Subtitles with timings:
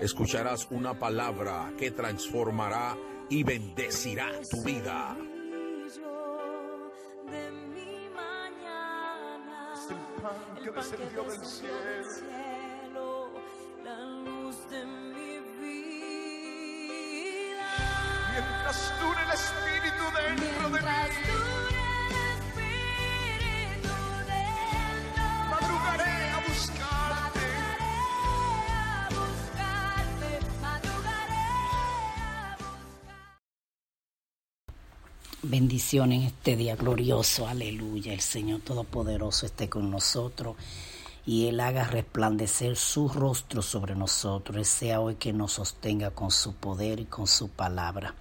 [0.00, 2.96] Escucharás una palabra que transformará
[3.30, 5.16] y bendecirá tu vida.
[7.30, 9.74] de mi mañana.
[9.74, 11.74] Es el pan que descendió del cielo.
[12.14, 13.30] cielo,
[13.82, 16.12] la luz de mi vida.
[18.32, 21.65] Mientras dure el Espíritu dentro de mí,
[35.48, 38.12] Bendición en este día glorioso, aleluya.
[38.12, 40.56] El Señor Todopoderoso esté con nosotros
[41.24, 44.56] y Él haga resplandecer su rostro sobre nosotros.
[44.56, 48.16] Él sea hoy que nos sostenga con su poder y con su palabra.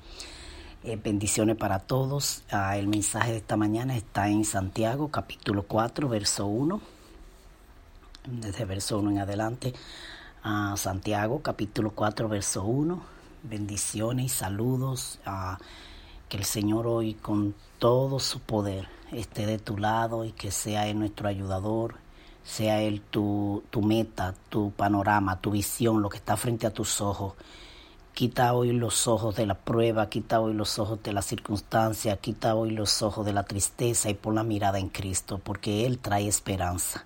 [0.84, 2.44] Eh, bendiciones para todos.
[2.52, 6.80] Ah, el mensaje de esta mañana está en Santiago, capítulo 4, verso 1.
[8.26, 9.74] Desde verso 1 en adelante.
[10.44, 13.02] Ah, Santiago, capítulo 4, verso 1.
[13.42, 15.18] Bendiciones y saludos.
[15.26, 15.58] a
[16.30, 20.88] que el Señor hoy con todo su poder esté de tu lado y que sea
[20.88, 21.96] Él nuestro ayudador,
[22.44, 27.02] sea Él tu, tu meta, tu panorama, tu visión, lo que está frente a tus
[27.02, 27.34] ojos.
[28.14, 32.56] Quita hoy los ojos de la prueba, quita hoy los ojos de la circunstancia, quita
[32.56, 36.28] hoy los ojos de la tristeza y pon la mirada en Cristo, porque Él trae
[36.28, 37.06] esperanza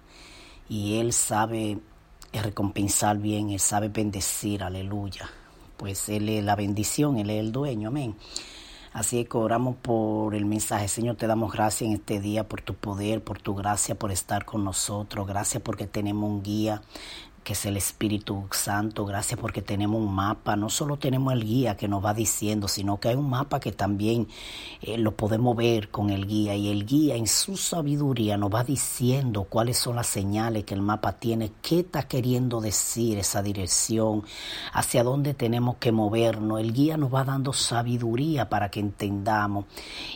[0.69, 1.79] y Él sabe
[2.31, 5.29] recompensar bien, Él sabe bendecir, aleluya.
[5.77, 8.15] Pues Él es la bendición, Él es el dueño, amén.
[8.99, 10.89] Así que oramos por el mensaje.
[10.89, 14.43] Señor, te damos gracias en este día por tu poder, por tu gracia, por estar
[14.43, 15.25] con nosotros.
[15.25, 16.81] Gracias porque tenemos un guía
[17.43, 19.05] que es el Espíritu Santo.
[19.05, 20.55] Gracias porque tenemos un mapa.
[20.55, 23.71] No solo tenemos el guía que nos va diciendo, sino que hay un mapa que
[23.71, 24.27] también
[24.81, 26.55] eh, lo podemos ver con el guía.
[26.55, 30.81] Y el guía en su sabiduría nos va diciendo cuáles son las señales que el
[30.81, 34.23] mapa tiene, qué está queriendo decir esa dirección,
[34.73, 36.59] hacia dónde tenemos que movernos.
[36.59, 39.65] El guía nos va dando sabiduría para que entendamos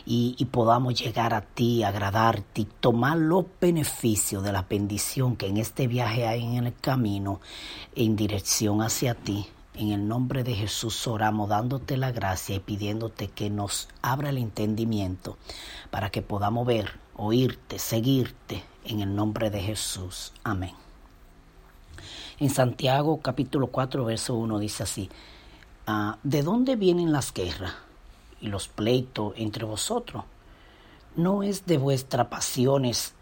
[0.06, 5.46] y, y podamos llegar a ti, agradarte y tomar los beneficios de la bendición que
[5.46, 7.13] en este viaje hay en el camino
[7.94, 9.46] en dirección hacia ti.
[9.74, 14.38] En el nombre de Jesús oramos dándote la gracia y pidiéndote que nos abra el
[14.38, 15.36] entendimiento
[15.90, 20.32] para que podamos ver, oírte, seguirte en el nombre de Jesús.
[20.44, 20.74] Amén.
[22.38, 25.10] En Santiago capítulo 4 verso 1 dice así,
[25.86, 27.74] ah, ¿de dónde vienen las guerras
[28.40, 30.24] y los pleitos entre vosotros?
[31.16, 33.14] ¿No es de vuestras pasiones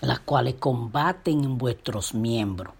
[0.00, 2.74] las cuales combaten en vuestros miembros?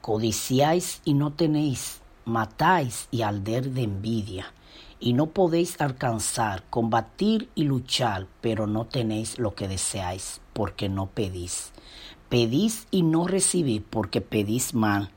[0.00, 4.52] Codiciáis y no tenéis, matáis y alder de envidia,
[5.00, 11.06] y no podéis alcanzar, combatir y luchar, pero no tenéis lo que deseáis, porque no
[11.06, 11.72] pedís.
[12.28, 15.10] Pedís y no recibís, porque pedís mal,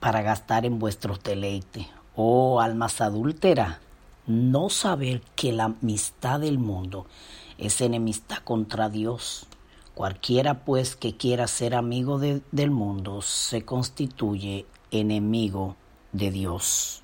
[0.00, 1.86] para gastar en vuestros deleites.
[2.16, 3.78] Oh almas adúlteras,
[4.26, 7.06] no saber que la amistad del mundo
[7.62, 9.46] es enemistad contra Dios.
[9.94, 15.76] Cualquiera pues que quiera ser amigo de- del mundo se constituye enemigo
[16.12, 17.02] de Dios.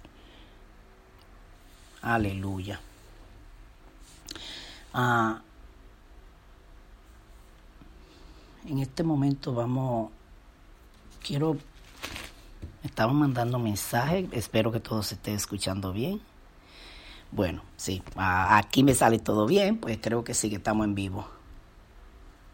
[2.03, 2.81] Aleluya.
[4.95, 5.43] Ah,
[8.67, 10.11] en este momento vamos,
[11.25, 11.55] quiero,
[12.83, 16.21] me estaban mandando mensajes, espero que todo se esté escuchando bien.
[17.31, 21.27] Bueno, sí, aquí me sale todo bien, pues creo que sí que estamos en vivo.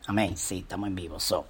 [0.06, 1.20] Amén, sí, estamos en vivo.
[1.20, 1.46] So,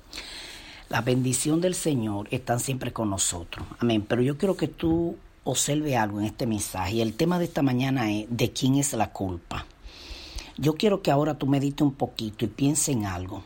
[0.91, 3.67] la bendición del Señor está siempre con nosotros.
[3.79, 6.97] Amén, pero yo quiero que tú observe algo en este mensaje.
[6.97, 9.67] Y el tema de esta mañana es de quién es la culpa.
[10.57, 13.43] Yo quiero que ahora tú medites un poquito y piense en algo.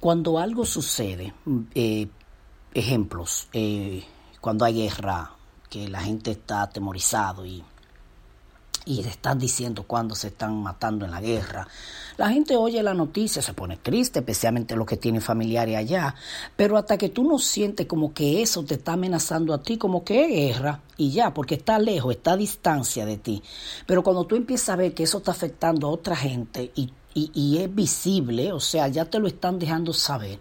[0.00, 1.32] Cuando algo sucede,
[1.74, 2.08] eh,
[2.74, 4.04] ejemplos, eh,
[4.40, 5.30] cuando hay guerra,
[5.70, 7.64] que la gente está atemorizado y
[8.84, 11.66] y están diciendo cuándo se están matando en la guerra.
[12.16, 16.14] La gente oye la noticia, se pone triste, especialmente los que tienen familiares allá,
[16.56, 20.04] pero hasta que tú no sientes como que eso te está amenazando a ti, como
[20.04, 23.42] que es guerra, y ya, porque está lejos, está a distancia de ti.
[23.86, 27.58] Pero cuando tú empiezas a ver que eso está afectando a otra gente y, y
[27.58, 30.38] es visible, o sea, ya te lo están dejando saber,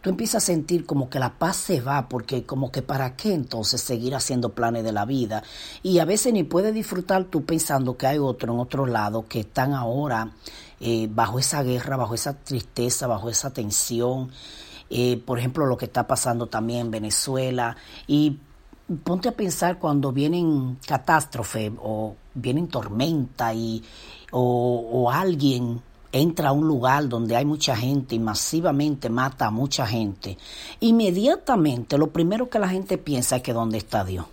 [0.00, 3.34] tú empiezas a sentir como que la paz se va, porque como que para qué
[3.34, 5.42] entonces seguir haciendo planes de la vida.
[5.82, 9.40] Y a veces ni puedes disfrutar tú pensando que hay otro en otro lado que
[9.40, 10.32] están ahora
[10.80, 14.30] eh, bajo esa guerra, bajo esa tristeza, bajo esa tensión.
[14.88, 17.76] Eh, por ejemplo, lo que está pasando también en Venezuela.
[18.06, 18.38] Y
[19.04, 23.84] ponte a pensar cuando vienen catástrofes o vienen tormenta y,
[24.32, 29.50] o, o alguien entra a un lugar donde hay mucha gente y masivamente mata a
[29.50, 30.36] mucha gente,
[30.80, 34.26] inmediatamente lo primero que la gente piensa es que dónde está Dios.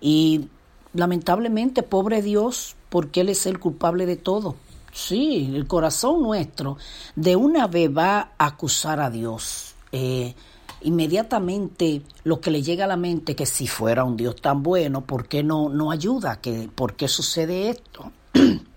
[0.00, 0.48] Y
[0.94, 4.56] lamentablemente, pobre Dios, porque Él es el culpable de todo.
[4.92, 6.76] Sí, el corazón nuestro
[7.14, 9.74] de una vez va a acusar a Dios.
[9.92, 10.34] Eh,
[10.82, 15.02] inmediatamente lo que le llega a la mente que si fuera un Dios tan bueno,
[15.02, 16.40] ¿por qué no, no ayuda?
[16.40, 18.12] ¿Que, ¿Por qué sucede esto?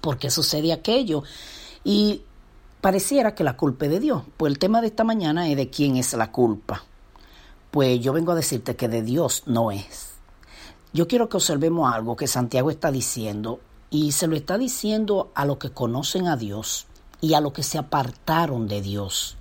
[0.00, 1.22] ¿Por qué sucede aquello?
[1.84, 2.22] Y
[2.80, 4.22] pareciera que la culpa es de Dios.
[4.36, 6.84] Pues el tema de esta mañana es de quién es la culpa.
[7.70, 10.12] Pues yo vengo a decirte que de Dios no es.
[10.92, 13.60] Yo quiero que observemos algo que Santiago está diciendo
[13.90, 16.86] y se lo está diciendo a los que conocen a Dios
[17.20, 19.36] y a los que se apartaron de Dios.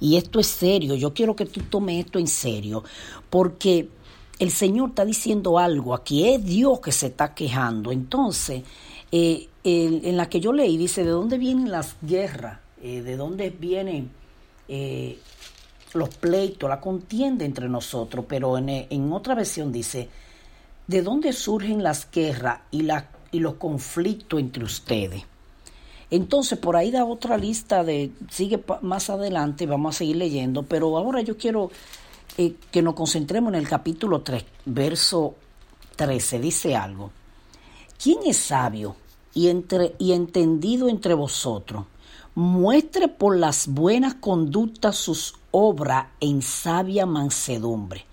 [0.00, 2.84] Y esto es serio, yo quiero que tú tomes esto en serio,
[3.30, 3.88] porque
[4.38, 7.92] el Señor está diciendo algo, aquí es Dios que se está quejando.
[7.92, 8.62] Entonces,
[9.14, 12.60] eh, en la que yo leí, dice, ¿de dónde vienen las guerras?
[12.82, 14.10] Eh, ¿De dónde vienen
[14.68, 15.18] eh,
[15.92, 18.24] los pleitos, la contienda entre nosotros?
[18.26, 20.08] Pero en, otra versión dice,
[20.86, 25.22] ¿de dónde surgen las guerras y los conflictos entre ustedes?
[26.10, 30.96] Entonces, por ahí da otra lista de, sigue más adelante, vamos a seguir leyendo, pero
[30.96, 31.70] ahora yo quiero
[32.36, 35.34] que nos concentremos en el capítulo 3, verso
[35.96, 37.10] 13, dice algo.
[38.02, 38.96] ¿Quién es sabio
[39.34, 41.86] y, entre, y entendido entre vosotros?
[42.34, 48.06] Muestre por las buenas conductas sus obras en sabia mansedumbre.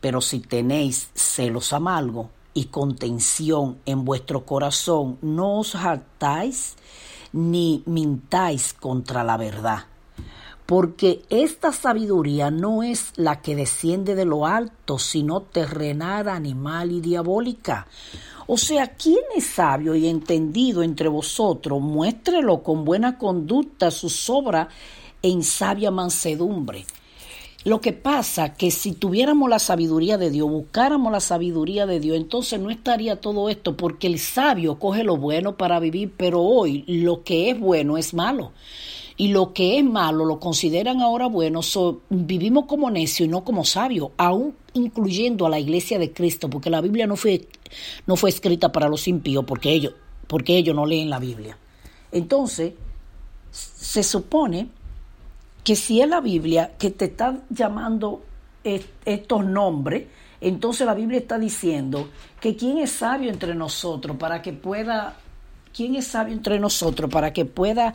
[0.00, 6.76] Pero si tenéis celos amargos y contención en vuestro corazón, no os hartáis
[7.32, 9.84] ni mintáis contra la verdad.
[10.68, 17.00] Porque esta sabiduría no es la que desciende de lo alto, sino terrenal, animal y
[17.00, 17.86] diabólica
[18.50, 21.82] o sea, ¿quién es sabio y entendido entre vosotros?
[21.82, 24.68] Muéstrelo con buena conducta sus obras
[25.20, 26.86] en sabia mansedumbre.
[27.64, 32.16] Lo que pasa que si tuviéramos la sabiduría de Dios, buscáramos la sabiduría de Dios,
[32.16, 36.84] entonces no estaría todo esto, porque el sabio coge lo bueno para vivir, pero hoy
[36.86, 38.52] lo que es bueno es malo
[39.20, 41.60] y lo que es malo lo consideran ahora bueno,
[42.08, 46.70] vivimos como necios y no como sabios, aún incluyendo a la iglesia de Cristo, porque
[46.70, 47.48] la Biblia no fue,
[48.06, 49.94] no fue escrita para los impíos, porque ellos,
[50.28, 51.58] porque ellos no leen la Biblia.
[52.12, 52.74] Entonces,
[53.50, 54.68] se supone
[55.64, 58.22] que si es la Biblia que te está llamando
[58.62, 60.06] estos nombres,
[60.40, 62.08] entonces la Biblia está diciendo
[62.40, 65.16] que quién es sabio entre nosotros para que pueda
[65.74, 67.94] ¿Quién es sabio entre nosotros para que pueda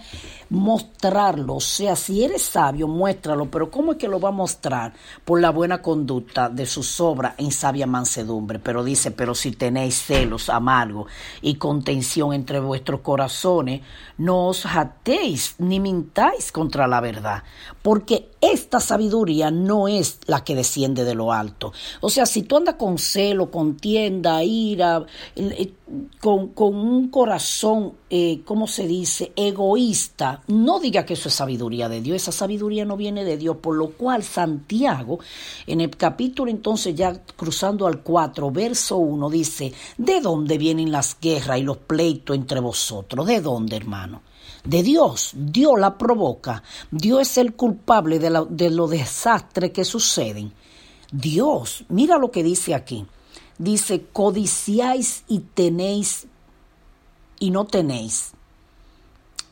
[0.50, 1.56] mostrarlo?
[1.56, 4.94] O sea, si eres sabio, muéstralo, pero ¿cómo es que lo va a mostrar?
[5.26, 8.60] Por la buena conducta de sus obras en sabia mansedumbre.
[8.60, 11.12] Pero dice, pero si tenéis celos amargos
[11.42, 13.82] y contención entre vuestros corazones,
[14.18, 17.44] no os jatéis ni mintáis contra la verdad,
[17.82, 21.74] porque esta sabiduría no es la que desciende de lo alto.
[22.02, 25.06] O sea, si tú andas con celo, contienda, ira,
[26.20, 31.36] con, con un corazón, son, eh, ¿cómo se dice?, egoístas, no diga que eso es
[31.36, 35.20] sabiduría de Dios, esa sabiduría no viene de Dios, por lo cual Santiago,
[35.66, 41.18] en el capítulo entonces ya cruzando al 4, verso 1, dice, ¿de dónde vienen las
[41.22, 43.26] guerras y los pleitos entre vosotros?
[43.26, 44.24] ¿De dónde, hermano?
[44.66, 45.32] de Dios.
[45.34, 46.64] Dios la provoca.
[46.90, 50.54] Dios es el culpable de, de los desastres que suceden.
[51.12, 53.06] Dios, mira lo que dice aquí.
[53.58, 56.28] Dice, codiciáis y tenéis
[57.44, 58.32] y no tenéis.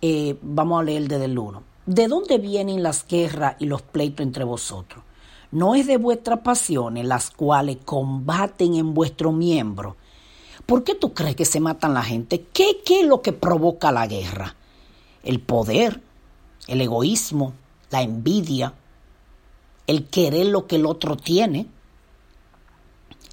[0.01, 1.61] Eh, vamos a leer desde el 1.
[1.85, 5.03] ¿De dónde vienen las guerras y los pleitos entre vosotros?
[5.51, 9.97] No es de vuestras pasiones las cuales combaten en vuestro miembro.
[10.65, 12.47] ¿Por qué tú crees que se matan la gente?
[12.53, 14.55] ¿Qué, ¿Qué es lo que provoca la guerra?
[15.21, 15.99] El poder,
[16.69, 17.51] el egoísmo,
[17.89, 18.73] la envidia,
[19.85, 21.67] el querer lo que el otro tiene,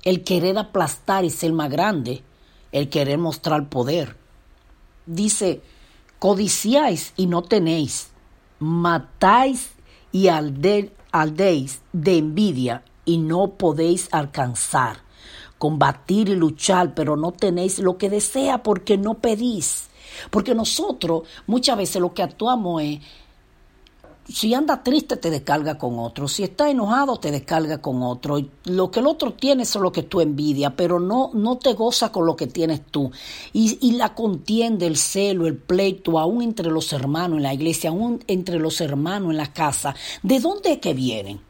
[0.02, 2.24] el querer aplastar y ser más grande,
[2.72, 4.17] el querer mostrar poder.
[5.08, 5.62] Dice,
[6.18, 8.10] codiciáis y no tenéis,
[8.58, 9.70] matáis
[10.12, 14.98] y aldéis de envidia y no podéis alcanzar,
[15.56, 19.88] combatir y luchar, pero no tenéis lo que desea porque no pedís.
[20.30, 23.00] Porque nosotros muchas veces lo que actuamos es
[24.28, 28.38] si anda triste te descarga con otro, si está enojado te descarga con otro.
[28.64, 32.12] Lo que el otro tiene es lo que tú envidia, pero no, no te goza
[32.12, 33.10] con lo que tienes tú.
[33.52, 37.90] Y, y la contienda, el celo, el pleito, aún entre los hermanos en la iglesia,
[37.90, 41.40] aún entre los hermanos en la casa, ¿de dónde es que vienen?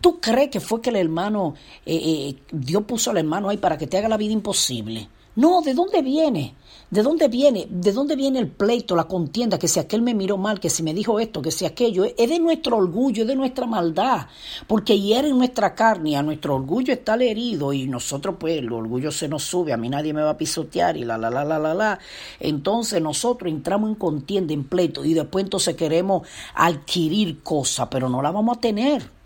[0.00, 3.76] ¿Tú crees que fue que el hermano, eh, eh, Dios puso al hermano ahí para
[3.76, 5.08] que te haga la vida imposible?
[5.36, 6.54] No, ¿de dónde viene?
[6.90, 7.68] ¿De dónde viene?
[7.70, 9.60] ¿De dónde viene el pleito, la contienda?
[9.60, 12.04] Que si aquel me miró mal, que si me dijo esto, que si aquello.
[12.04, 14.26] Es de nuestro orgullo, es de nuestra maldad.
[14.66, 18.72] Porque hieren nuestra carne y a nuestro orgullo está el herido y nosotros pues el
[18.72, 21.44] orgullo se nos sube, a mí nadie me va a pisotear y la, la, la,
[21.44, 21.98] la, la, la.
[22.40, 28.20] Entonces nosotros entramos en contienda, en pleito y después entonces queremos adquirir cosas, pero no
[28.20, 29.19] la vamos a tener.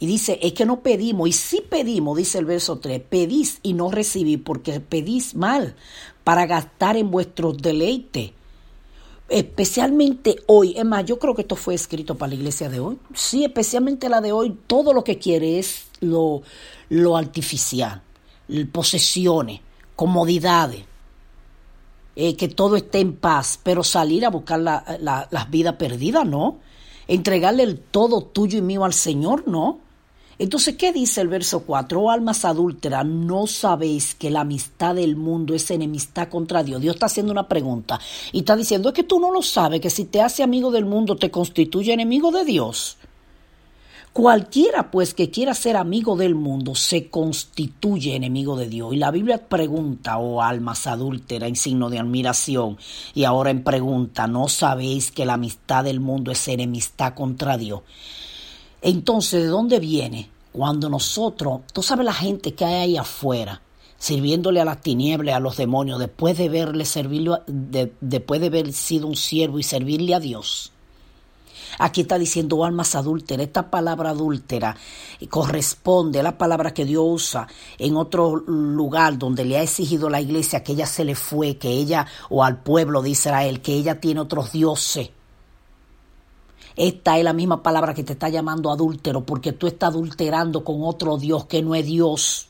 [0.00, 3.72] Y dice, es que no pedimos, y si pedimos, dice el verso 3, pedís y
[3.72, 5.74] no recibís porque pedís mal
[6.22, 8.30] para gastar en vuestros deleites.
[9.28, 12.98] Especialmente hoy, es más, yo creo que esto fue escrito para la iglesia de hoy.
[13.12, 16.42] Sí, especialmente la de hoy, todo lo que quiere es lo,
[16.88, 18.00] lo artificial,
[18.70, 19.60] posesiones,
[19.96, 20.84] comodidades,
[22.14, 26.58] eh, que todo esté en paz, pero salir a buscar la, las vidas perdidas, no.
[27.06, 29.87] Entregarle el todo tuyo y mío al Señor, no.
[30.38, 32.00] Entonces, ¿qué dice el verso 4?
[32.00, 36.80] Oh almas adúlteras, ¿no sabéis que la amistad del mundo es enemistad contra Dios?
[36.80, 37.98] Dios está haciendo una pregunta
[38.30, 40.84] y está diciendo, es que tú no lo sabes, que si te hace amigo del
[40.84, 42.98] mundo te constituye enemigo de Dios.
[44.12, 48.94] Cualquiera pues que quiera ser amigo del mundo se constituye enemigo de Dios.
[48.94, 52.78] Y la Biblia pregunta, oh almas adúlteras, en signo de admiración,
[53.14, 57.82] y ahora en pregunta, ¿no sabéis que la amistad del mundo es enemistad contra Dios?
[58.82, 60.30] Entonces, ¿de dónde viene?
[60.52, 63.60] Cuando nosotros, tú sabes la gente que hay ahí afuera,
[63.98, 69.06] sirviéndole a las tinieblas, a los demonios, después de verle servirlo, después de haber sido
[69.06, 70.72] un siervo y servirle a Dios.
[71.78, 73.46] Aquí está diciendo almas adúlteras.
[73.46, 74.76] Esta palabra adúltera
[75.28, 77.46] corresponde a la palabra que Dios usa
[77.78, 81.68] en otro lugar donde le ha exigido la iglesia que ella se le fue, que
[81.68, 85.10] ella, o al pueblo de Israel, que ella tiene otros dioses.
[86.78, 90.84] Esta es la misma palabra que te está llamando adúltero, porque tú estás adulterando con
[90.84, 92.46] otro Dios que no es Dios.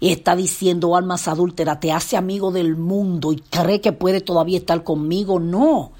[0.00, 4.56] Y está diciendo, almas adúlteras, te hace amigo del mundo y cree que puede todavía
[4.56, 5.38] estar conmigo.
[5.38, 5.92] No.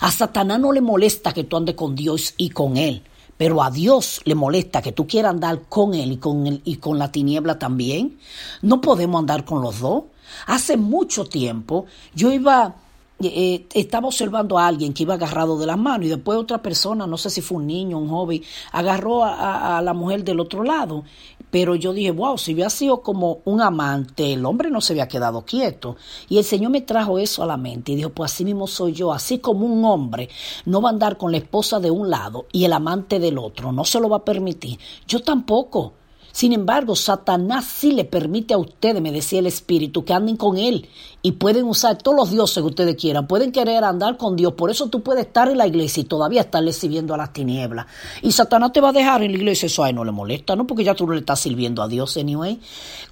[0.00, 3.02] A Satanás no le molesta que tú andes con Dios y con Él.
[3.36, 6.76] Pero a Dios le molesta que tú quieras andar con Él y con, él, y
[6.76, 8.18] con la tiniebla también.
[8.62, 10.04] No podemos andar con los dos.
[10.46, 12.76] Hace mucho tiempo yo iba
[13.20, 17.06] eh, estaba observando a alguien que iba agarrado de las manos y después otra persona,
[17.06, 18.42] no sé si fue un niño, un joven,
[18.72, 21.04] agarró a, la mujer del otro lado.
[21.50, 25.06] Pero yo dije, wow, si hubiera sido como un amante, el hombre no se había
[25.06, 25.96] quedado quieto.
[26.28, 28.92] Y el Señor me trajo eso a la mente y dijo, pues así mismo soy
[28.92, 30.28] yo, así como un hombre
[30.64, 33.70] no va a andar con la esposa de un lado y el amante del otro,
[33.70, 34.78] no se lo va a permitir.
[35.06, 35.92] Yo tampoco.
[36.34, 40.58] Sin embargo, Satanás sí le permite a ustedes, me decía el Espíritu, que anden con
[40.58, 40.88] él
[41.22, 44.54] y pueden usar todos los dioses que ustedes quieran, pueden querer andar con Dios.
[44.54, 47.86] Por eso tú puedes estar en la iglesia y todavía estar sirviendo a las tinieblas.
[48.20, 50.56] Y Satanás te va a dejar en la iglesia, eso a él no le molesta,
[50.56, 50.66] ¿no?
[50.66, 52.58] Porque ya tú no le estás sirviendo a Dios, anyway.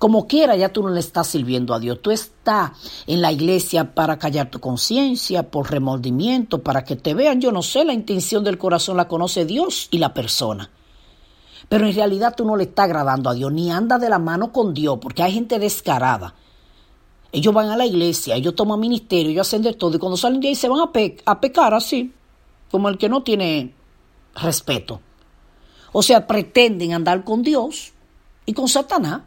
[0.00, 2.02] Como quiera, ya tú no le estás sirviendo a Dios.
[2.02, 2.72] Tú estás
[3.06, 7.40] en la iglesia para callar tu conciencia, por remordimiento, para que te vean.
[7.40, 10.70] Yo no sé, la intención del corazón la conoce Dios y la persona.
[11.68, 14.52] Pero en realidad tú no le estás agradando a Dios, ni anda de la mano
[14.52, 16.34] con Dios, porque hay gente descarada.
[17.30, 20.40] Ellos van a la iglesia, ellos toman ministerio, ellos hacen de todo y cuando salen
[20.40, 20.90] de ahí se van a,
[21.24, 22.12] a pecar así,
[22.70, 23.74] como el que no tiene
[24.34, 25.00] respeto.
[25.92, 27.92] O sea, pretenden andar con Dios
[28.44, 29.22] y con Satanás.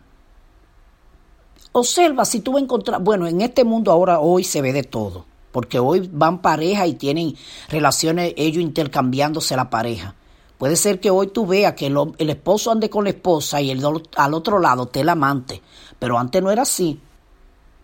[1.71, 4.83] Observa si tú vas a encontrar, bueno, en este mundo ahora hoy se ve de
[4.83, 7.35] todo, porque hoy van pareja y tienen
[7.69, 10.15] relaciones ellos intercambiándose la pareja.
[10.57, 13.83] Puede ser que hoy tú veas que el, esposo ande con la esposa y el
[14.15, 15.61] al otro lado te el amante,
[15.99, 16.99] pero antes no era así.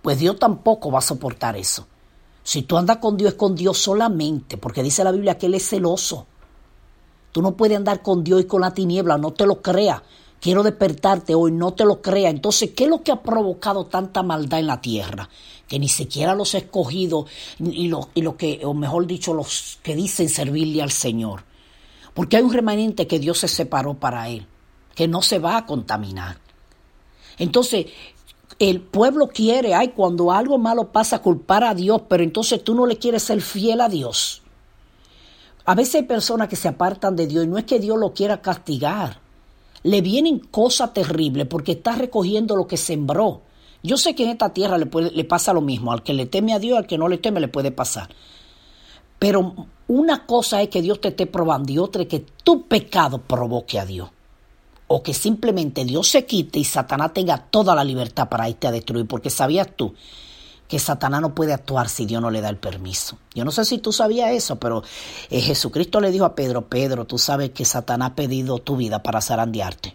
[0.02, 1.86] Pues Dios tampoco va a soportar eso.
[2.44, 5.56] Si tú andas con Dios es con Dios solamente, porque dice la Biblia que Él
[5.56, 6.26] es celoso.
[7.32, 10.02] Tú no puedes andar con Dios y con la tiniebla, no te lo creas.
[10.40, 12.34] Quiero despertarte hoy, no te lo creas.
[12.34, 15.30] Entonces, ¿qué es lo que ha provocado tanta maldad en la tierra?
[15.68, 19.96] Que ni siquiera los escogidos y lo, y lo que, o mejor dicho, los que
[19.96, 21.44] dicen servirle al Señor.
[22.14, 24.46] Porque hay un remanente que Dios se separó para Él,
[24.96, 26.40] que no se va a contaminar.
[27.38, 27.88] Entonces,
[28.60, 32.86] el pueblo quiere, ay, cuando algo malo pasa, culpar a Dios, pero entonces tú no
[32.86, 34.44] le quieres ser fiel a Dios.
[35.66, 38.14] A veces hay personas que se apartan de Dios y no es que Dios lo
[38.14, 39.20] quiera castigar.
[39.84, 43.42] Le vienen cosas terribles porque está recogiendo lo que sembró.
[43.84, 45.92] Yo sé que en esta tierra le, le pasa lo mismo.
[45.92, 48.10] Al que le teme a Dios, al que no le teme, le puede pasar.
[49.18, 53.18] Pero una cosa es que Dios te esté probando y otra es que tu pecado
[53.18, 54.10] provoque a Dios.
[54.88, 58.72] O que simplemente Dios se quite y Satanás tenga toda la libertad para irte a
[58.72, 59.06] destruir.
[59.06, 59.94] Porque sabías tú
[60.70, 63.18] que Satanás no puede actuar si Dios no le da el permiso.
[63.36, 64.82] Yo no sé si tú sabías eso, pero
[65.30, 69.04] eh, Jesucristo le dijo a Pedro, Pedro, tú sabes que Satanás ha pedido tu vida
[69.04, 69.94] para zarandearte.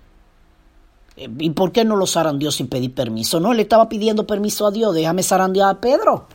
[1.17, 3.41] Eh, ¿Y por qué no lo zarandeó sin pedir permiso?
[3.41, 6.27] No, él estaba pidiendo permiso a Dios, déjame zarandear a Pedro.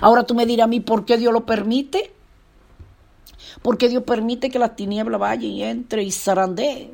[0.00, 2.17] Ahora tú me dirás a mí, ¿por qué Dios lo permite?
[3.62, 6.90] Porque Dios permite que la tiniebla vaya y entre y zarandee.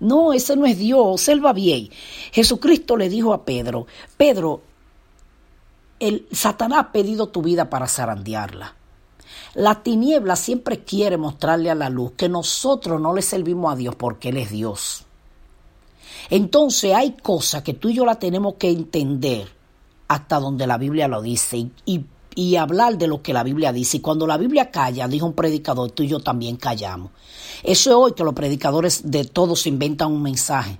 [0.00, 1.88] No, ese no es Dios, él va bien.
[2.32, 3.86] Jesucristo le dijo a Pedro,
[4.16, 4.62] Pedro,
[6.00, 8.74] el Satanás ha pedido tu vida para zarandearla.
[9.54, 13.94] La tiniebla siempre quiere mostrarle a la luz que nosotros no le servimos a Dios
[13.94, 15.04] porque Él es Dios.
[16.28, 19.48] Entonces hay cosas que tú y yo la tenemos que entender
[20.08, 22.04] hasta donde la Biblia lo dice y, y,
[22.56, 23.98] hablar de lo que la Biblia dice.
[23.98, 27.10] Y cuando la Biblia calla, dijo un predicador, tú y yo también callamos.
[27.62, 30.78] Eso es hoy que los predicadores de todos inventan un mensaje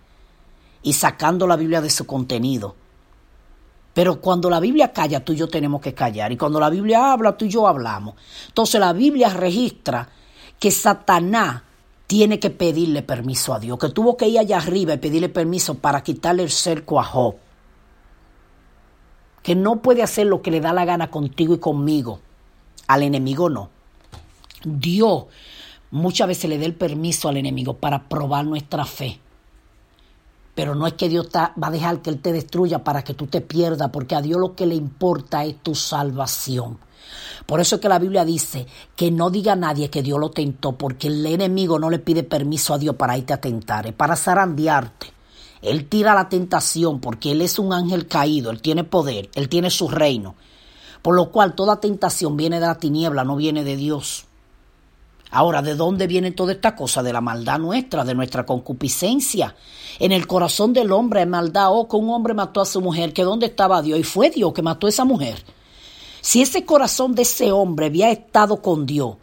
[0.83, 2.74] y sacando la Biblia de su contenido
[3.94, 6.33] pero cuando la Biblia calla, tú y yo tenemos que callar.
[6.33, 8.16] Y cuando la Biblia habla, tú y yo hablamos.
[8.48, 10.09] Entonces la Biblia registra
[10.59, 11.62] que Satanás
[12.09, 15.76] tiene que pedirle permiso a Dios, que tuvo que ir allá arriba y pedirle permiso
[15.76, 17.37] para quitarle el cerco a Job.
[19.44, 22.18] Que no puede hacer lo que le da la gana contigo y conmigo.
[22.88, 23.70] Al enemigo no.
[24.64, 25.26] Dios
[25.92, 29.20] muchas veces le da el permiso al enemigo para probar nuestra fe.
[30.57, 33.26] Pero no es que Dios va a dejar que Él te destruya para que tú
[33.26, 36.78] te pierdas, porque a Dios lo que le importa es tu salvación.
[37.46, 40.30] Por eso es que la Biblia dice que no diga a nadie que Dios lo
[40.30, 43.92] tentó, porque el enemigo no le pide permiso a Dios para irte a tentar, es
[43.92, 45.13] para zarandearte.
[45.64, 49.70] Él tira la tentación porque Él es un ángel caído, Él tiene poder, Él tiene
[49.70, 50.35] su reino.
[51.03, 54.27] Por lo cual toda tentación viene de la tiniebla, no viene de Dios.
[55.31, 57.03] Ahora, ¿de dónde viene toda esta cosa?
[57.03, 59.57] De la maldad nuestra, de nuestra concupiscencia.
[59.98, 61.70] En el corazón del hombre hay maldad.
[61.72, 63.98] Oh, que un hombre mató a su mujer, que dónde estaba Dios.
[63.98, 65.42] Y fue Dios que mató a esa mujer.
[66.20, 69.16] Si ese corazón de ese hombre había estado con Dios,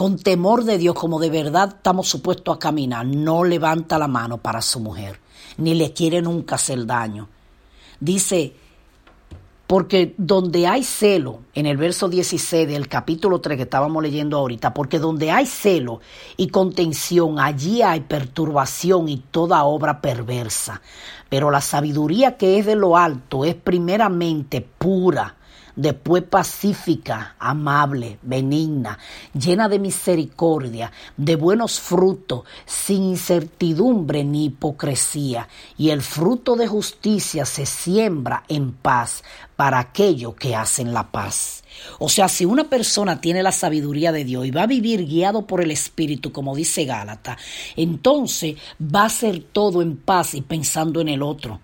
[0.00, 4.38] con temor de Dios, como de verdad estamos supuestos a caminar, no levanta la mano
[4.38, 5.20] para su mujer,
[5.58, 7.28] ni le quiere nunca hacer daño.
[8.00, 8.54] Dice
[9.66, 14.72] porque donde hay celo, en el verso 16 del capítulo 3 que estábamos leyendo ahorita,
[14.72, 16.00] porque donde hay celo
[16.38, 20.80] y contención, allí hay perturbación y toda obra perversa.
[21.28, 25.36] Pero la sabiduría que es de lo alto es primeramente pura,
[25.80, 28.98] después pacífica, amable, benigna,
[29.32, 37.46] llena de misericordia, de buenos frutos, sin incertidumbre ni hipocresía, y el fruto de justicia
[37.46, 39.24] se siembra en paz
[39.56, 41.64] para aquellos que hacen la paz.
[41.98, 45.46] O sea, si una persona tiene la sabiduría de Dios y va a vivir guiado
[45.46, 47.38] por el Espíritu, como dice Gálata,
[47.74, 51.60] entonces va a ser todo en paz y pensando en el otro.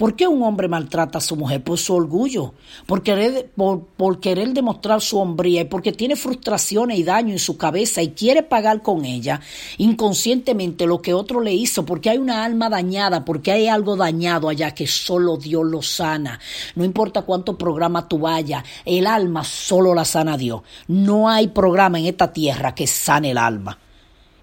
[0.00, 1.62] ¿Por qué un hombre maltrata a su mujer?
[1.62, 2.54] Por su orgullo,
[2.86, 7.58] por querer, por, querer demostrar su hombría y porque tiene frustraciones y daño en su
[7.58, 9.42] cabeza y quiere pagar con ella
[9.76, 14.48] inconscientemente lo que otro le hizo, porque hay una alma dañada, porque hay algo dañado
[14.48, 16.40] allá que solo Dios lo sana.
[16.76, 20.62] No importa cuánto programa tú vayas, el alma solo la sana Dios.
[20.88, 23.76] No hay programa en esta tierra que sane el alma.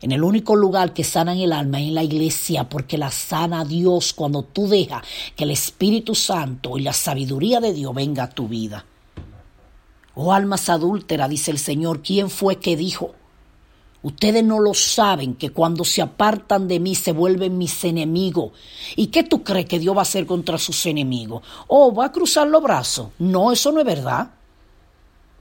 [0.01, 3.65] En el único lugar que sanan el alma es en la iglesia, porque la sana
[3.65, 5.03] Dios cuando tú dejas
[5.35, 8.85] que el Espíritu Santo y la sabiduría de Dios venga a tu vida.
[10.13, 13.13] Oh almas adúlteras, dice el Señor, ¿quién fue que dijo?
[14.03, 18.51] Ustedes no lo saben que cuando se apartan de mí se vuelven mis enemigos.
[18.95, 21.43] ¿Y qué tú crees que Dios va a hacer contra sus enemigos?
[21.67, 23.09] ¿O va a cruzar los brazos?
[23.19, 24.31] No, eso no es verdad.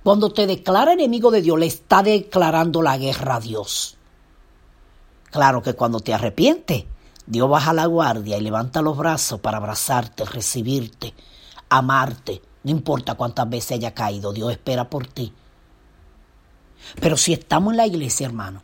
[0.03, 3.96] Cuando te declara enemigo de Dios, le está declarando la guerra a Dios.
[5.37, 6.87] Claro que cuando te arrepientes,
[7.27, 11.13] Dios baja la guardia y levanta los brazos para abrazarte, recibirte,
[11.69, 12.41] amarte.
[12.65, 15.31] No importa cuántas veces haya caído, Dios espera por ti.
[17.03, 18.63] Pero si estamos en la iglesia, hermano,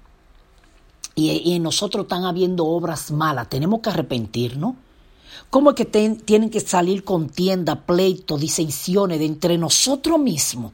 [1.14, 4.74] y, en nosotros están habiendo obras malas, tenemos que arrepentirnos.
[5.50, 10.72] ¿Cómo es que tienen que salir contienda, pleito, disensiones de entre nosotros mismos?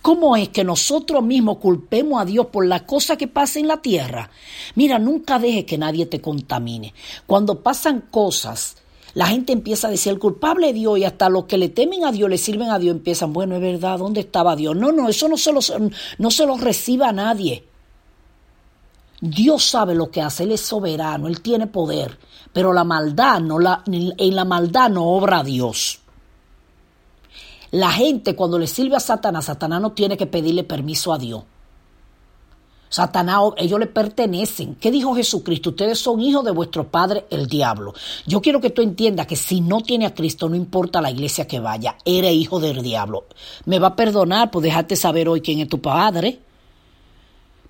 [0.00, 3.82] ¿Cómo es que nosotros mismos culpemos a Dios por las cosas que pasan en la
[3.82, 4.30] tierra?
[4.74, 6.94] Mira, nunca dejes que nadie te contamine.
[7.26, 8.76] Cuando pasan cosas,
[9.14, 12.04] la gente empieza a decir el culpable es Dios y hasta los que le temen
[12.04, 14.74] a Dios, le sirven a Dios, empiezan, bueno, es verdad, ¿dónde estaba Dios?
[14.74, 15.60] No, no, eso no se lo,
[16.18, 17.64] no se lo reciba a nadie.
[19.20, 22.18] Dios sabe lo que hace, Él es soberano, Él tiene poder,
[22.52, 26.01] pero la maldad, no la, en la maldad no obra Dios.
[27.72, 31.42] La gente cuando le sirve a Satanás, Satanás no tiene que pedirle permiso a Dios.
[32.90, 34.74] Satanás, ellos le pertenecen.
[34.74, 35.70] ¿Qué dijo Jesucristo?
[35.70, 37.94] Ustedes son hijos de vuestro padre, el diablo.
[38.26, 41.46] Yo quiero que tú entiendas que si no tiene a Cristo, no importa la iglesia
[41.46, 43.24] que vaya, eres hijo del diablo.
[43.64, 46.40] Me va a perdonar por dejarte saber hoy quién es tu padre.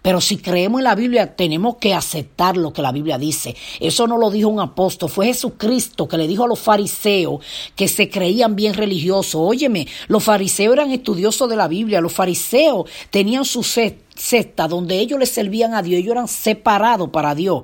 [0.02, 3.54] Pero si creemos en la Biblia, tenemos que aceptar lo que la Biblia dice.
[3.78, 7.44] Eso no lo dijo un apóstol, fue Jesucristo que le dijo a los fariseos
[7.76, 9.36] que se creían bien religiosos.
[9.36, 15.20] Óyeme, los fariseos eran estudiosos de la Biblia, los fariseos tenían su cesta donde ellos
[15.20, 17.62] le servían a Dios, ellos eran separados para Dios.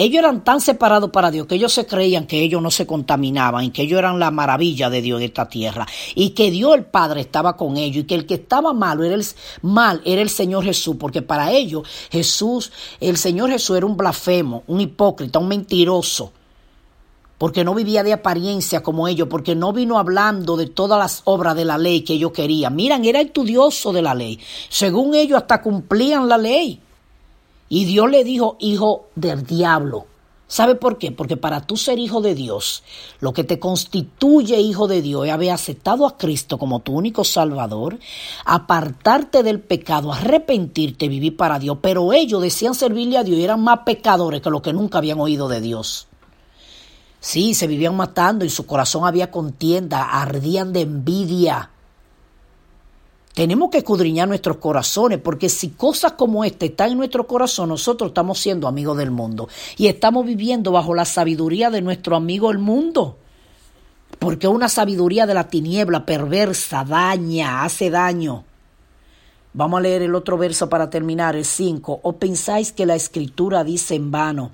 [0.00, 3.64] Ellos eran tan separados para Dios que ellos se creían que ellos no se contaminaban
[3.64, 6.84] y que ellos eran la maravilla de Dios en esta tierra y que Dios el
[6.84, 9.26] Padre estaba con ellos y que el que estaba malo era el
[9.62, 11.82] mal era el Señor Jesús, porque para ellos
[12.12, 16.32] Jesús, el Señor Jesús era un blasfemo, un hipócrita, un mentiroso
[17.36, 21.56] porque no vivía de apariencia como ellos, porque no vino hablando de todas las obras
[21.56, 22.76] de la ley que ellos querían.
[22.76, 24.38] Miran, era estudioso de la ley.
[24.68, 26.80] Según ellos hasta cumplían la ley.
[27.68, 30.06] Y Dios le dijo hijo del diablo.
[30.48, 31.12] ¿Sabe por qué?
[31.12, 32.82] Porque para tú ser hijo de Dios,
[33.20, 37.22] lo que te constituye hijo de Dios es haber aceptado a Cristo como tu único
[37.22, 37.98] Salvador,
[38.46, 41.76] apartarte del pecado, arrepentirte, vivir para Dios.
[41.82, 45.20] Pero ellos decían servirle a Dios y eran más pecadores que los que nunca habían
[45.20, 46.08] oído de Dios.
[47.20, 51.70] Sí, se vivían matando y su corazón había contienda, ardían de envidia.
[53.38, 58.10] Tenemos que escudriñar nuestros corazones, porque si cosas como esta están en nuestro corazón, nosotros
[58.10, 62.58] estamos siendo amigos del mundo y estamos viviendo bajo la sabiduría de nuestro amigo el
[62.58, 63.16] mundo.
[64.18, 68.42] Porque una sabiduría de la tiniebla perversa daña, hace daño.
[69.54, 72.00] Vamos a leer el otro verso para terminar, el 5.
[72.02, 74.50] ¿O pensáis que la escritura dice en vano,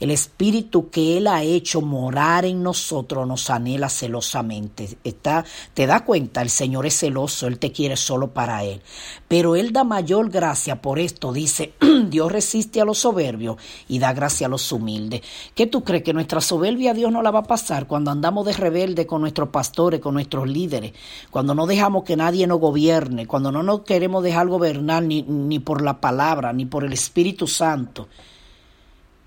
[0.00, 4.96] el espíritu que Él ha hecho morar en nosotros nos anhela celosamente?
[5.04, 6.40] Está, ¿Te da cuenta?
[6.40, 8.80] El Señor es celoso, Él te quiere solo para Él.
[9.28, 11.74] Pero Él da mayor gracia por esto, dice,
[12.08, 15.20] Dios resiste a los soberbios y da gracia a los humildes.
[15.54, 18.54] ¿Qué tú crees que nuestra soberbia Dios no la va a pasar cuando andamos de
[18.54, 20.94] rebelde con nuestros pastores, con nuestros líderes,
[21.30, 25.58] cuando no dejamos que nadie nos gobierne, cuando no nos queremos dejar gobernar ni, ni
[25.58, 28.08] por la palabra, ni por el Espíritu Santo.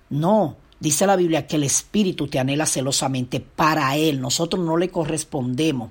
[0.09, 4.21] No, dice la Biblia que el Espíritu te anhela celosamente para Él.
[4.21, 5.89] Nosotros no le correspondemos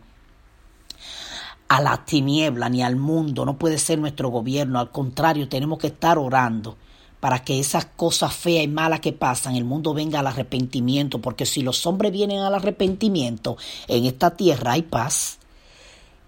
[1.69, 3.45] a la tiniebla ni al mundo.
[3.45, 4.79] No puede ser nuestro gobierno.
[4.79, 6.77] Al contrario, tenemos que estar orando
[7.21, 11.45] para que esas cosas feas y malas que pasan, el mundo venga al arrepentimiento, porque
[11.45, 15.40] si los hombres vienen al arrepentimiento, en esta tierra hay paz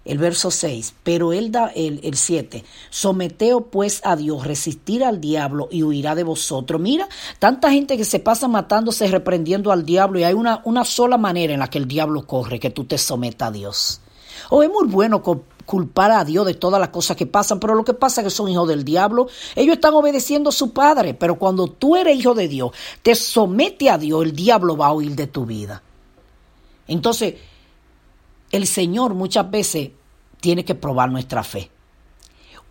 [0.04, 5.20] el verso 6, pero él da el, el 7, someteo pues a Dios, resistir al
[5.20, 6.80] diablo y huirá de vosotros.
[6.80, 11.18] Mira, tanta gente que se pasa matándose, reprendiendo al diablo y hay una, una sola
[11.18, 14.00] manera en la que el diablo corre, que tú te sometas a Dios.
[14.50, 15.22] O oh, es muy bueno
[15.64, 18.30] culpar a Dios de todas las cosas que pasan, pero lo que pasa es que
[18.30, 22.34] son hijos del diablo, ellos están obedeciendo a su padre, pero cuando tú eres hijo
[22.34, 25.82] de Dios, te somete a Dios, el diablo va a huir de tu vida.
[26.88, 27.34] Entonces,
[28.52, 29.90] el Señor muchas veces
[30.40, 31.70] tiene que probar nuestra fe.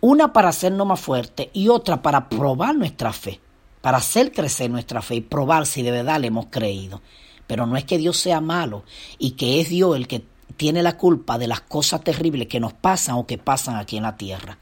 [0.00, 3.40] Una para hacernos más fuertes y otra para probar nuestra fe,
[3.80, 7.02] para hacer crecer nuestra fe y probar si de verdad le hemos creído.
[7.46, 8.84] Pero no es que Dios sea malo
[9.18, 10.24] y que es Dios el que
[10.56, 14.04] tiene la culpa de las cosas terribles que nos pasan o que pasan aquí en
[14.04, 14.58] la tierra.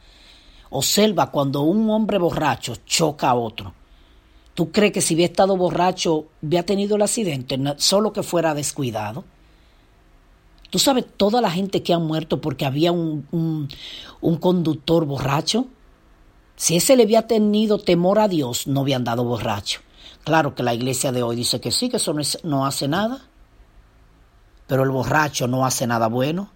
[0.71, 3.75] Observa cuando un hombre borracho choca a otro.
[4.55, 7.59] ¿Tú crees que si hubiera estado borracho, hubiera tenido el accidente?
[7.77, 9.25] solo que fuera descuidado.
[10.71, 13.27] ¿Tú sabes toda la gente que ha muerto porque había un,
[14.21, 15.67] un, conductor borracho?
[16.55, 19.81] Si ese le había tenido temor a Dios, no había andado borracho.
[20.23, 23.21] Claro que la iglesia de hoy dice que sí, que eso no hace nada.
[24.69, 26.51] Pero el borracho no hace nada bueno.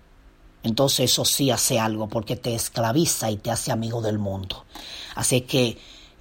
[0.63, 4.65] Entonces eso sí hace algo porque te esclaviza y te hace amigo del mundo.
[5.17, 5.77] Así que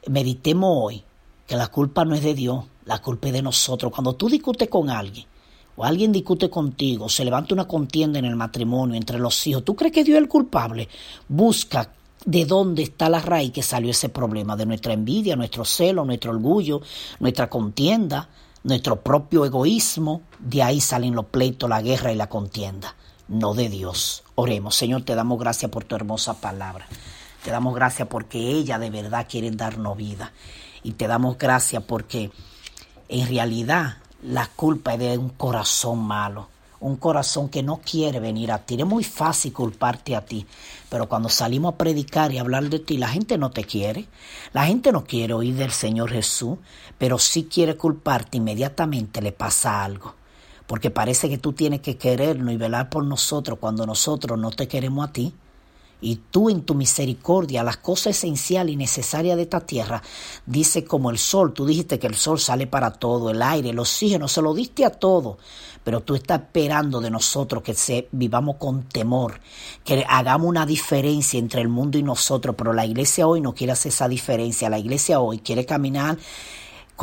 [0.08, 1.04] meditemos hoy
[1.46, 3.92] que la culpa no es de Dios, la culpa es de nosotros.
[3.94, 5.28] Cuando tú discutes con alguien
[5.76, 9.76] o alguien discute contigo, se levanta una contienda en el matrimonio entre los hijos, ¿tú
[9.76, 10.88] crees que Dios es el culpable?
[11.28, 11.90] Busca
[12.26, 16.32] de dónde está la raíz que salió ese problema, de nuestra envidia, nuestro celo, nuestro
[16.32, 16.82] orgullo,
[17.20, 18.30] nuestra contienda,
[18.64, 20.22] nuestro propio egoísmo.
[20.40, 22.96] De ahí salen los pleitos, la guerra y la contienda,
[23.28, 24.24] no de Dios.
[24.36, 26.88] Oremos, Señor, te damos gracias por tu hermosa palabra.
[27.44, 30.32] Te damos gracias porque ella de verdad quiere darnos vida.
[30.82, 32.32] Y te damos gracias porque
[33.10, 36.48] en realidad la culpa es de un corazón malo,
[36.80, 38.76] un corazón que no quiere venir a ti.
[38.76, 40.46] Es muy fácil culparte a ti,
[40.90, 44.08] pero cuando salimos a predicar y hablar de ti, la gente no te quiere.
[44.54, 46.58] La gente no quiere oír del Señor Jesús,
[46.98, 50.16] pero sí quiere culparte, inmediatamente le pasa algo.
[50.68, 54.68] Porque parece que tú tienes que querernos y velar por nosotros cuando nosotros no te
[54.68, 55.34] queremos a ti
[56.04, 60.04] y tú en tu misericordia las cosas esenciales y necesarias de esta tierra,
[60.46, 63.80] dice como el sol, tú dijiste que el sol sale para todo, el aire, el
[63.80, 65.38] oxígeno, se lo diste a todo,
[65.84, 69.39] pero tú estás esperando de nosotros que se, vivamos con temor,
[69.84, 73.74] que hagamos una diferencia entre el mundo y nosotros, pero la iglesia hoy no quiere
[73.74, 76.18] hacer esa diferencia, la iglesia hoy quiere caminar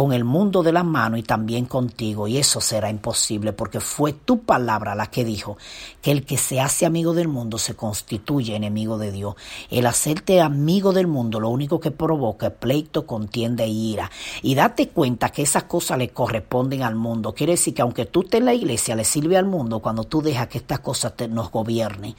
[0.00, 2.26] con el mundo de las manos y también contigo.
[2.26, 5.58] Y eso será imposible porque fue tu palabra la que dijo
[6.00, 9.34] que el que se hace amigo del mundo se constituye enemigo de Dios.
[9.68, 14.10] El hacerte amigo del mundo lo único que provoca es pleito, contienda e ira.
[14.40, 17.34] Y date cuenta que esas cosas le corresponden al mundo.
[17.34, 20.22] Quiere decir que aunque tú estés en la iglesia, le sirve al mundo cuando tú
[20.22, 22.16] dejas que estas cosas te, nos gobiernen.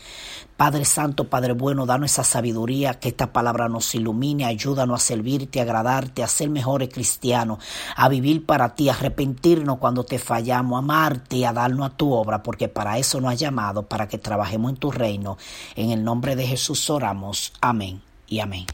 [0.62, 5.60] Padre Santo, Padre Bueno, danos esa sabiduría, que esta palabra nos ilumine, ayúdanos a servirte,
[5.60, 7.58] a agradarte, a ser mejores cristianos,
[7.96, 12.14] a vivir para ti, a arrepentirnos cuando te fallamos, a amarte a darnos a tu
[12.14, 15.40] obra, porque para eso nos has llamado, para que trabajemos en tu reino.
[15.76, 17.54] En el nombre de Jesús oramos.
[17.60, 18.68] Amén y amén.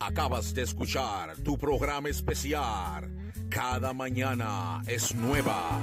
[0.00, 3.10] Acabas de escuchar tu programa especial.
[3.50, 5.82] Cada mañana es nueva